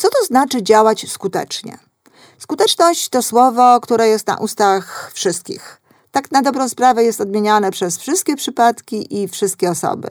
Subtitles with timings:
[0.00, 1.78] Co to znaczy działać skutecznie?
[2.38, 5.80] Skuteczność to słowo, które jest na ustach wszystkich.
[6.10, 10.08] Tak na dobrą sprawę jest odmieniane przez wszystkie przypadki i wszystkie osoby.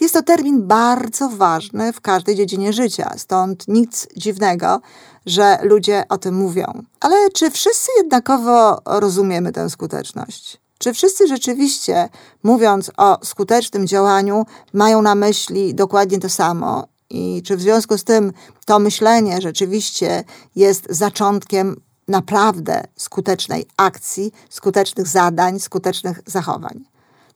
[0.00, 4.80] Jest to termin bardzo ważny w każdej dziedzinie życia, stąd nic dziwnego,
[5.26, 6.82] że ludzie o tym mówią.
[7.00, 10.60] Ale czy wszyscy jednakowo rozumiemy tę skuteczność?
[10.78, 12.08] Czy wszyscy rzeczywiście,
[12.42, 16.95] mówiąc o skutecznym działaniu, mają na myśli dokładnie to samo?
[17.10, 18.32] I czy w związku z tym
[18.66, 20.24] to myślenie rzeczywiście
[20.56, 21.76] jest zaczątkiem
[22.08, 26.84] naprawdę skutecznej akcji, skutecznych zadań, skutecznych zachowań?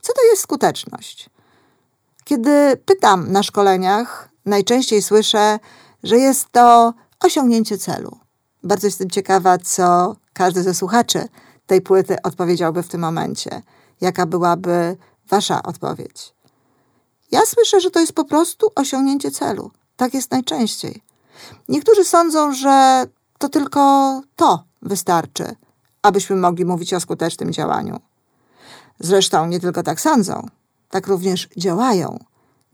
[0.01, 1.31] Co to jest skuteczność?
[2.25, 5.59] Kiedy pytam na szkoleniach, najczęściej słyszę,
[6.03, 8.19] że jest to osiągnięcie celu.
[8.63, 11.29] Bardzo jestem ciekawa, co każdy ze słuchaczy
[11.67, 13.63] tej płyty odpowiedziałby w tym momencie.
[14.01, 14.97] Jaka byłaby
[15.29, 16.35] Wasza odpowiedź?
[17.31, 19.71] Ja słyszę, że to jest po prostu osiągnięcie celu.
[19.97, 21.03] Tak jest najczęściej.
[21.69, 23.05] Niektórzy sądzą, że
[23.39, 23.81] to tylko
[24.37, 25.57] to wystarczy,
[26.03, 28.01] abyśmy mogli mówić o skutecznym działaniu.
[29.01, 30.47] Zresztą nie tylko tak sądzą,
[30.91, 32.19] tak również działają.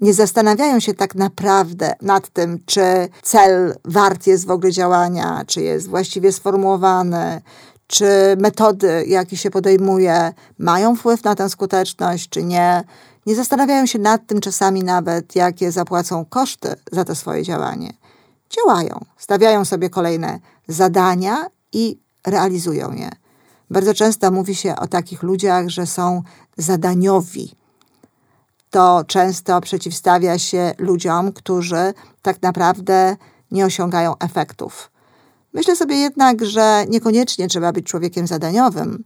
[0.00, 5.60] Nie zastanawiają się tak naprawdę nad tym, czy cel wart jest w ogóle działania, czy
[5.60, 7.41] jest właściwie sformułowany,
[7.86, 8.06] czy
[8.38, 12.84] metody, jakie się podejmuje, mają wpływ na tę skuteczność, czy nie.
[13.27, 17.92] Nie zastanawiają się nad tym czasami nawet, jakie zapłacą koszty za to swoje działanie.
[18.50, 23.10] Działają, stawiają sobie kolejne zadania i realizują je.
[23.70, 26.22] Bardzo często mówi się o takich ludziach, że są
[26.56, 27.54] zadaniowi.
[28.70, 33.16] To często przeciwstawia się ludziom, którzy tak naprawdę
[33.50, 34.91] nie osiągają efektów
[35.56, 39.04] Myślę sobie jednak, że niekoniecznie trzeba być człowiekiem zadaniowym,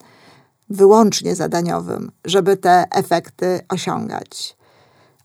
[0.70, 4.56] wyłącznie zadaniowym, żeby te efekty osiągać.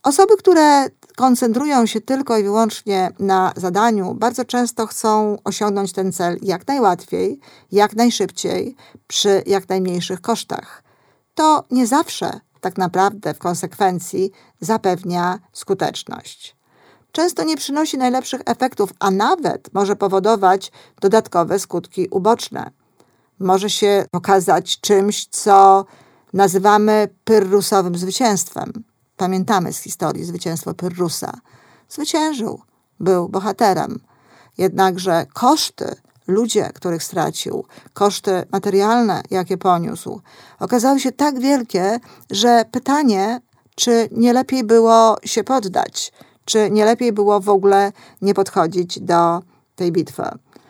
[0.04, 6.38] Osoby, które koncentrują się tylko i wyłącznie na zadaniu, bardzo często chcą osiągnąć ten cel
[6.42, 7.40] jak najłatwiej,
[7.72, 8.76] jak najszybciej,
[9.08, 10.84] przy jak najmniejszych kosztach.
[11.36, 14.32] To nie zawsze tak naprawdę w konsekwencji
[14.62, 16.56] zapewnia skuteczność
[17.16, 22.72] często nie przynosi najlepszych efektów, a nawet może powodować dodatkowe skutki uboczne.
[23.40, 25.86] Może się okazać czymś, co
[26.34, 28.74] nazywamy pyrrusowym zwycięstwem.
[29.18, 31.34] Pamiętamy z historii zwycięstwo Pyrrusa.
[31.90, 32.62] Zwyciężył,
[33.00, 34.00] był bohaterem.
[34.58, 35.96] Jednakże koszty,
[36.28, 40.22] ludzie, których stracił, koszty materialne, jakie poniósł,
[40.60, 42.00] okazały się tak wielkie,
[42.32, 43.42] że pytanie,
[43.76, 46.14] czy nie lepiej było się poddać,
[46.46, 47.92] czy nie lepiej było w ogóle
[48.22, 49.42] nie podchodzić do
[49.76, 50.24] tej bitwy.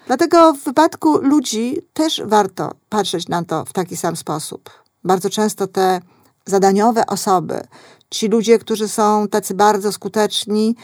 [0.07, 4.69] Dlatego w wypadku ludzi też warto patrzeć na to w taki sam sposób.
[5.03, 5.99] Bardzo często te
[6.45, 7.61] zadaniowe osoby,
[8.09, 10.75] ci ludzie, którzy są tacy bardzo skuteczni,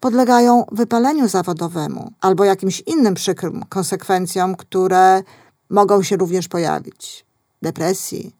[0.00, 5.22] podlegają wypaleniu zawodowemu albo jakimś innym przykrym konsekwencjom, które
[5.70, 7.26] mogą się również pojawić
[7.62, 8.36] depresji,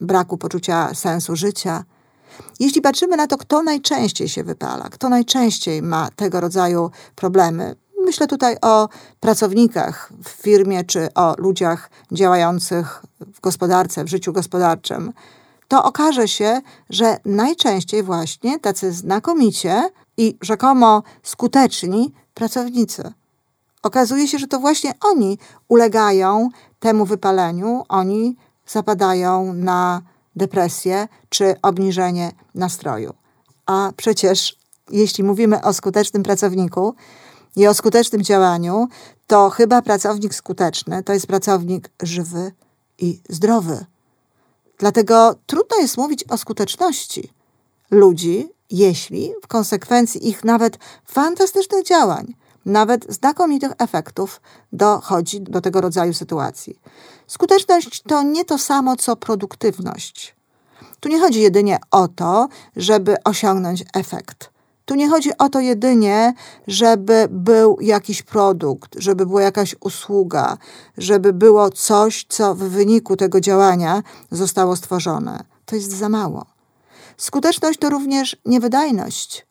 [0.00, 1.84] braku poczucia sensu życia
[2.60, 7.74] jeśli patrzymy na to, kto najczęściej się wypala, kto najczęściej ma tego rodzaju problemy,
[8.10, 8.88] myślę tutaj o
[9.20, 13.02] pracownikach w firmie czy o ludziach działających
[13.34, 15.12] w gospodarce, w życiu gospodarczym,
[15.68, 16.60] to okaże się,
[16.90, 23.12] że najczęściej właśnie tacy znakomicie i rzekomo skuteczni pracownicy.
[23.82, 25.38] Okazuje się, że to właśnie oni
[25.68, 26.48] ulegają
[26.80, 30.02] temu wypaleniu, oni zapadają na
[30.36, 33.14] depresję czy obniżenie nastroju.
[33.66, 34.56] A przecież,
[34.90, 36.94] jeśli mówimy o skutecznym pracowniku
[37.56, 38.88] i o skutecznym działaniu,
[39.26, 42.52] to chyba pracownik skuteczny to jest pracownik żywy
[42.98, 43.84] i zdrowy.
[44.78, 47.32] Dlatego trudno jest mówić o skuteczności
[47.90, 52.34] ludzi, jeśli w konsekwencji ich nawet fantastycznych działań,
[52.66, 54.40] nawet znakomitych efektów
[54.72, 56.80] dochodzi do tego rodzaju sytuacji.
[57.26, 60.34] Skuteczność to nie to samo co produktywność.
[61.00, 64.50] Tu nie chodzi jedynie o to, żeby osiągnąć efekt.
[64.90, 66.34] Tu nie chodzi o to jedynie,
[66.66, 70.58] żeby był jakiś produkt, żeby była jakaś usługa,
[70.98, 75.44] żeby było coś, co w wyniku tego działania zostało stworzone.
[75.64, 76.46] To jest za mało.
[77.16, 79.46] Skuteczność to również niewydajność.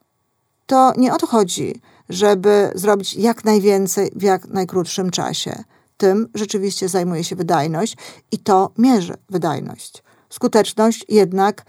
[0.66, 5.64] To nie o to chodzi, żeby zrobić jak najwięcej w jak najkrótszym czasie.
[5.98, 7.98] Tym rzeczywiście zajmuje się wydajność
[8.32, 10.04] i to mierzy wydajność.
[10.30, 11.66] Skuteczność jednak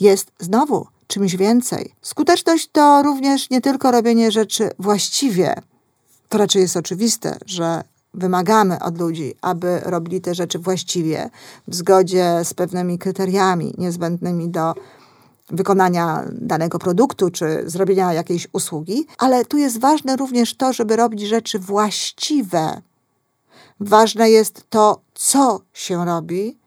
[0.00, 1.94] jest znowu czymś więcej.
[2.02, 5.54] Skuteczność to również nie tylko robienie rzeczy właściwie.
[6.28, 11.30] To raczej jest oczywiste, że wymagamy od ludzi, aby robili te rzeczy właściwie,
[11.68, 14.74] w zgodzie z pewnymi kryteriami niezbędnymi do
[15.50, 21.20] wykonania danego produktu czy zrobienia jakiejś usługi, ale tu jest ważne również to, żeby robić
[21.20, 22.82] rzeczy właściwe.
[23.80, 26.58] Ważne jest to, co się robi,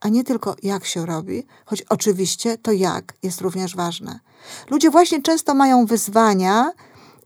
[0.00, 4.20] a nie tylko jak się robi, choć oczywiście to jak jest również ważne.
[4.70, 6.72] Ludzie właśnie często mają wyzwania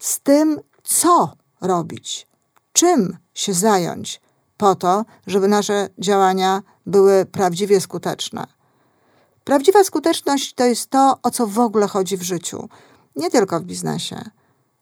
[0.00, 2.26] z tym, co robić,
[2.72, 4.20] czym się zająć,
[4.56, 8.46] po to, żeby nasze działania były prawdziwie skuteczne.
[9.44, 12.68] Prawdziwa skuteczność to jest to, o co w ogóle chodzi w życiu,
[13.16, 14.30] nie tylko w biznesie.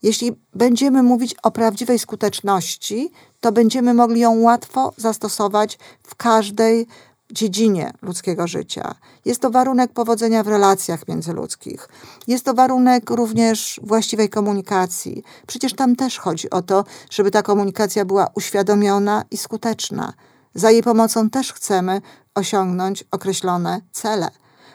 [0.02, 6.86] Jeśli będziemy mówić o prawdziwej skuteczności, to będziemy mogli ją łatwo zastosować w każdej
[7.32, 8.94] dziedzinie ludzkiego życia.
[9.24, 11.88] Jest to warunek powodzenia w relacjach międzyludzkich.
[12.26, 15.22] Jest to warunek również właściwej komunikacji.
[15.46, 20.12] Przecież tam też chodzi o to, żeby ta komunikacja była uświadomiona i skuteczna.
[20.54, 22.00] Za jej pomocą też chcemy
[22.34, 24.30] osiągnąć określone cele.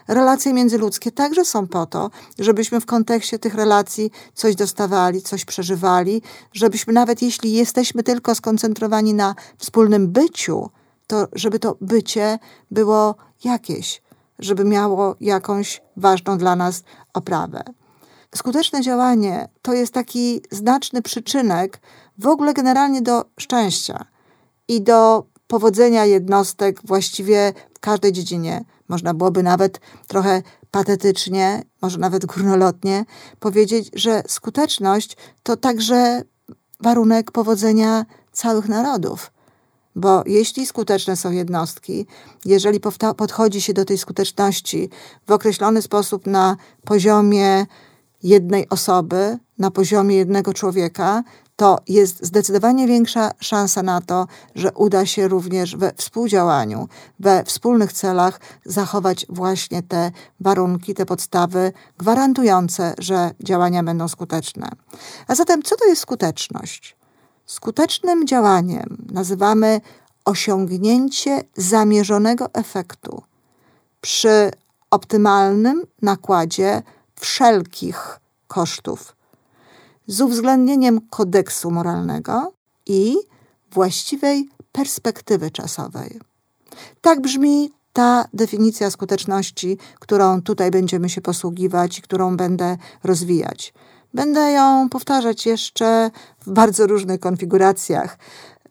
[0.07, 6.21] Relacje międzyludzkie także są po to, żebyśmy w kontekście tych relacji coś dostawali, coś przeżywali,
[6.53, 10.69] żebyśmy nawet jeśli jesteśmy tylko skoncentrowani na wspólnym byciu,
[11.07, 12.39] to żeby to bycie
[12.71, 14.01] było jakieś,
[14.39, 17.63] żeby miało jakąś ważną dla nas oprawę.
[18.35, 21.81] Skuteczne działanie to jest taki znaczny przyczynek
[22.17, 24.05] w ogóle generalnie do szczęścia
[24.67, 28.65] i do powodzenia jednostek właściwie w każdej dziedzinie.
[28.87, 30.41] Można byłoby nawet trochę
[30.71, 33.05] patetycznie, może nawet górnolotnie
[33.39, 36.21] powiedzieć, że skuteczność to także
[36.79, 39.31] warunek powodzenia całych narodów.
[39.95, 42.06] Bo jeśli skuteczne są jednostki,
[42.45, 42.80] jeżeli
[43.18, 44.89] podchodzi się do tej skuteczności
[45.27, 47.65] w określony sposób na poziomie
[48.24, 51.24] jednej osoby, na poziomie jednego człowieka,
[51.56, 56.88] to jest zdecydowanie większa szansa na to, że uda się również we współdziałaniu,
[57.19, 64.69] we wspólnych celach zachować właśnie te warunki, te podstawy gwarantujące, że działania będą skuteczne.
[65.27, 66.95] A zatem, co to jest skuteczność?
[67.45, 69.81] Skutecznym działaniem nazywamy
[70.25, 73.21] osiągnięcie zamierzonego efektu
[74.01, 74.51] przy
[74.92, 76.81] optymalnym nakładzie
[77.15, 79.15] wszelkich kosztów,
[80.07, 82.53] z uwzględnieniem kodeksu moralnego
[82.86, 83.15] i
[83.71, 86.19] właściwej perspektywy czasowej.
[87.01, 93.74] Tak brzmi ta definicja skuteczności, którą tutaj będziemy się posługiwać i którą będę rozwijać.
[94.15, 98.17] Będę ją powtarzać jeszcze w bardzo różnych konfiguracjach.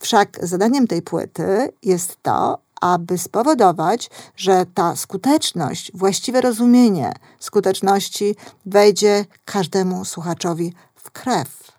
[0.01, 8.37] Wszak zadaniem tej płyty jest to, aby spowodować, że ta skuteczność, właściwe rozumienie skuteczności
[8.67, 11.74] wejdzie każdemu słuchaczowi w krew.